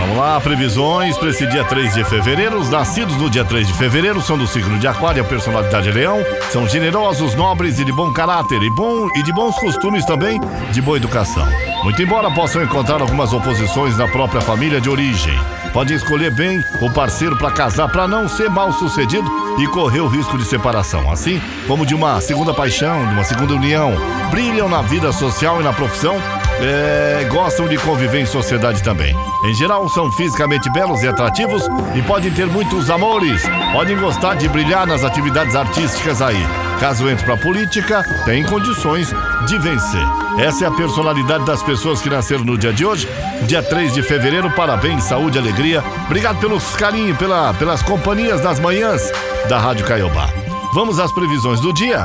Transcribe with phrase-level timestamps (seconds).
[0.00, 2.58] Vamos lá, previsões para esse dia 3 de fevereiro.
[2.58, 5.92] Os nascidos no dia 3 de fevereiro são do signo de Aquário, a personalidade é
[5.92, 6.18] leão,
[6.50, 10.40] são generosos, nobres e de bom caráter, e, bom, e de bons costumes também,
[10.70, 11.46] de boa educação.
[11.82, 15.38] Muito embora possam encontrar algumas oposições na própria família de origem,
[15.72, 20.06] podem escolher bem o parceiro para casar para não ser mal sucedido e correr o
[20.06, 23.92] risco de separação, assim como de uma segunda paixão, de uma segunda união.
[24.30, 26.16] Brilham na vida social e na profissão
[26.60, 29.14] é, gostam de conviver em sociedade também.
[29.44, 33.42] Em geral, são fisicamente belos e atrativos e podem ter muitos amores.
[33.72, 36.46] Podem gostar de brilhar nas atividades artísticas aí.
[36.80, 39.08] Caso entre para política, tem condições
[39.46, 40.06] de vencer.
[40.38, 43.08] Essa é a personalidade das pessoas que nasceram no dia de hoje,
[43.46, 44.50] dia 3 de fevereiro.
[44.50, 45.82] Parabéns, saúde, alegria.
[46.06, 49.12] Obrigado pelos carinhos, pela, pelas companhias das manhãs
[49.48, 50.28] da Rádio Caiobá.
[50.74, 52.04] Vamos às previsões do dia.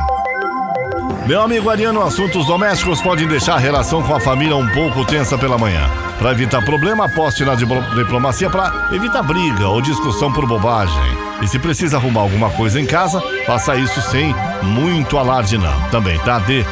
[1.25, 5.37] Meu amigo Ariano, assuntos domésticos podem deixar a relação com a família um pouco tensa
[5.37, 5.87] pela manhã.
[6.17, 10.95] Para evitar problema, aposte na diplomacia para evitar briga ou discussão por bobagem.
[11.41, 15.79] E se precisa arrumar alguma coisa em casa, faça isso sem muito alarde não.
[15.89, 16.39] Também, tá?
[16.39, 16.65] Dê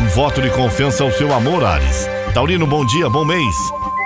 [0.00, 2.08] um voto de confiança ao seu amor, Ares.
[2.32, 3.54] Taurino, bom dia, bom mês.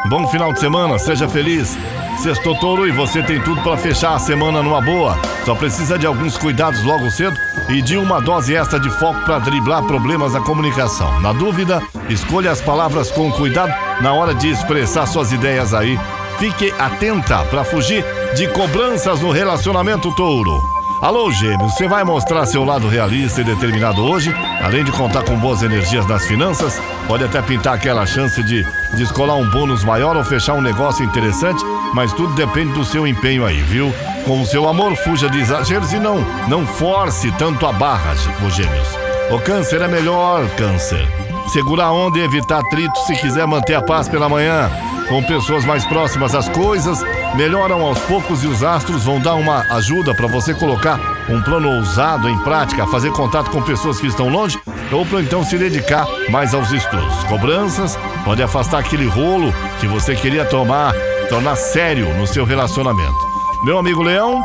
[0.08, 1.76] Bom final de semana, seja feliz.
[2.22, 5.16] Sextou touro e você tem tudo para fechar a semana numa boa.
[5.44, 7.38] Só precisa de alguns cuidados logo cedo
[7.68, 11.20] e de uma dose extra de foco para driblar problemas na comunicação.
[11.20, 15.98] Na dúvida, escolha as palavras com cuidado na hora de expressar suas ideias aí.
[16.38, 20.77] Fique atenta para fugir de cobranças no relacionamento touro.
[21.00, 24.34] Alô, gêmeos, você vai mostrar seu lado realista e determinado hoje?
[24.60, 29.36] Além de contar com boas energias nas finanças, pode até pintar aquela chance de descolar
[29.36, 33.62] um bônus maior ou fechar um negócio interessante, mas tudo depende do seu empenho aí,
[33.62, 33.94] viu?
[34.24, 36.18] Com o seu amor, fuja de exageros e não,
[36.48, 38.88] não force tanto a barra, os gêmeos.
[39.30, 41.06] O câncer é melhor, câncer.
[41.52, 44.68] Segurar a onda e evitar atrito se quiser manter a paz pela manhã.
[45.08, 47.02] Com pessoas mais próximas às coisas,
[47.34, 51.68] melhoram aos poucos e os astros vão dar uma ajuda para você colocar um plano
[51.68, 54.58] ousado em prática, fazer contato com pessoas que estão longe
[54.90, 57.24] ou para então se dedicar mais aos estudos.
[57.24, 60.92] Cobranças pode afastar aquele rolo que você queria tomar,
[61.28, 63.16] tornar sério no seu relacionamento.
[63.64, 64.42] Meu amigo Leão,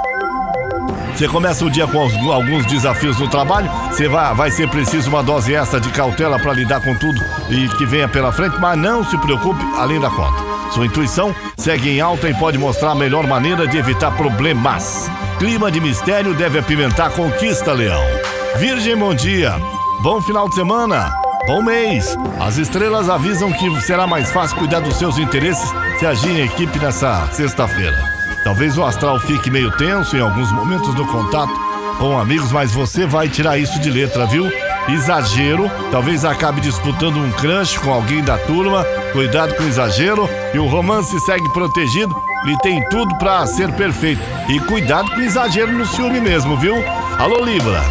[1.15, 5.21] você começa o dia com alguns desafios no trabalho, você vai, vai ser preciso uma
[5.21, 9.03] dose extra de cautela para lidar com tudo e que venha pela frente, mas não
[9.03, 10.52] se preocupe além da conta.
[10.71, 15.09] Sua intuição segue em alta e pode mostrar a melhor maneira de evitar problemas.
[15.39, 18.03] Clima de mistério deve apimentar a conquista, Leão.
[18.57, 19.53] Virgem, bom dia.
[20.01, 21.11] Bom final de semana.
[21.45, 22.15] Bom mês.
[22.39, 25.69] As estrelas avisam que será mais fácil cuidar dos seus interesses
[25.99, 27.97] se agir em equipe nessa sexta-feira.
[28.43, 31.53] Talvez o astral fique meio tenso em alguns momentos do contato
[31.97, 34.49] com amigos, mas você vai tirar isso de letra, viu?
[34.87, 38.83] Exagero, talvez acabe disputando um crush com alguém da turma.
[39.13, 42.13] Cuidado com exagero e o romance segue protegido
[42.47, 44.21] e tem tudo para ser perfeito.
[44.49, 46.75] E cuidado com exagero no ciúme mesmo, viu?
[47.17, 47.81] Alô, Libra.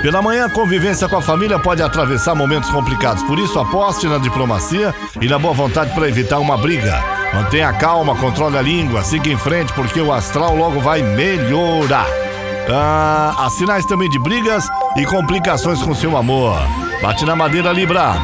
[0.00, 4.18] Pela manhã, a convivência com a família pode atravessar momentos complicados, por isso aposte na
[4.18, 7.02] diplomacia e na boa vontade para evitar uma briga.
[7.34, 12.06] Mantenha calma, controle a língua, siga em frente porque o astral logo vai melhorar.
[12.70, 16.58] Ah, há sinais também de brigas e complicações com seu amor.
[17.00, 18.14] Bate na madeira, Libra.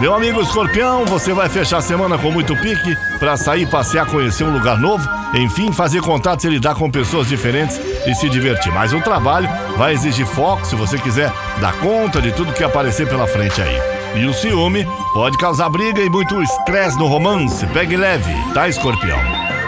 [0.00, 4.42] Meu amigo escorpião, você vai fechar a semana com muito pique para sair, passear, conhecer
[4.42, 8.72] um lugar novo, enfim, fazer contatos e lidar com pessoas diferentes e se divertir.
[8.72, 13.08] Mas o trabalho vai exigir foco se você quiser dar conta de tudo que aparecer
[13.08, 13.80] pela frente aí.
[14.20, 17.64] E o ciúme pode causar briga e muito estresse no romance.
[17.68, 19.18] Pegue leve, tá, escorpião?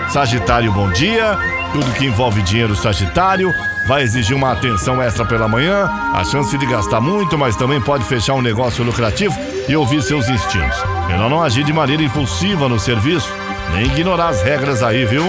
[0.09, 1.56] Sagitário, bom dia.
[1.73, 3.55] Tudo que envolve dinheiro, Sagitário,
[3.87, 8.05] vai exigir uma atenção extra pela manhã, a chance de gastar muito, mas também pode
[8.05, 9.37] fechar um negócio lucrativo
[9.69, 10.79] e ouvir seus instintos.
[11.07, 13.33] Melhor não agir de maneira impulsiva no serviço,
[13.73, 15.25] nem ignorar as regras aí, viu?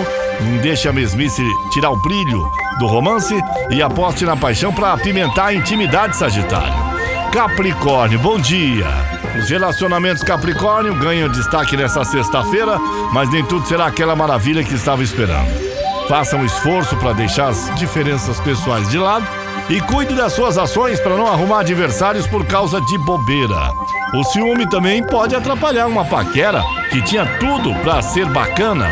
[0.62, 2.50] Deixe a mesmice tirar o brilho
[2.80, 3.36] do romance
[3.72, 6.88] e aposte na paixão para apimentar a intimidade, Sagitário.
[7.32, 8.88] Capricórnio, bom dia.
[9.38, 12.80] Os relacionamentos Capricórnio ganham destaque nessa sexta-feira,
[13.12, 15.67] mas nem tudo será aquela maravilha que estava esperando.
[16.08, 19.28] Faça um esforço para deixar as diferenças pessoais de lado
[19.70, 23.74] e cuide das suas ações para não arrumar adversários por causa de bobeira.
[24.14, 28.88] O ciúme também pode atrapalhar uma paquera que tinha tudo para ser bacana.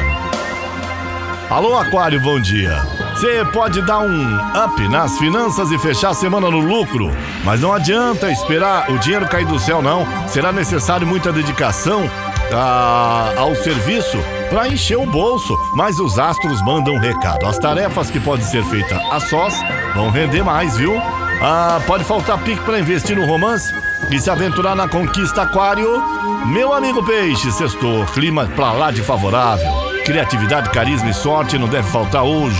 [1.50, 2.76] Alô, Aquário, bom dia.
[3.14, 7.16] Você pode dar um up nas finanças e fechar a semana no lucro,
[7.46, 10.06] mas não adianta esperar o dinheiro cair do céu, não.
[10.28, 12.10] Será necessário muita dedicação
[12.54, 14.18] ah, ao serviço
[14.50, 17.46] para encher o bolso, mas os astros mandam um recado.
[17.46, 19.54] As tarefas que podem ser feitas a sós
[19.94, 20.94] vão render mais, viu?
[21.42, 23.74] Ah, pode faltar pique para investir no romance,
[24.12, 26.02] e se aventurar na conquista aquário?
[26.46, 29.66] Meu amigo peixe, sextou, clima pra lá de favorável.
[30.06, 32.56] Criatividade, carisma e sorte não deve faltar hoje.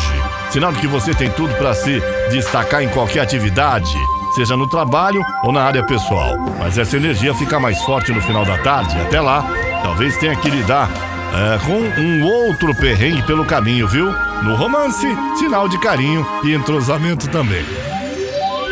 [0.50, 2.02] Sinal de que você tem tudo para se
[2.32, 3.96] destacar em qualquer atividade,
[4.34, 6.36] seja no trabalho ou na área pessoal.
[6.58, 9.00] Mas essa energia fica mais forte no final da tarde.
[9.00, 9.46] Até lá,
[9.86, 10.90] talvez tenha que lidar
[11.32, 14.12] é, com um outro perrengue pelo caminho, viu?
[14.42, 17.64] No romance, sinal de carinho e entrosamento também.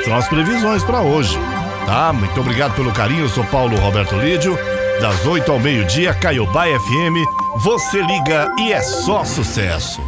[0.03, 1.37] São as previsões para hoje.
[1.85, 2.11] Tá?
[2.11, 3.25] Muito obrigado pelo carinho.
[3.25, 4.57] Eu sou Paulo Roberto Lídio.
[4.99, 7.61] Das 8 ao meio-dia, Caiobá FM.
[7.61, 10.01] Você liga e é só sucesso.